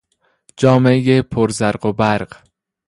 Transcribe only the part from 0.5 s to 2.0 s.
جامهی پر زرق و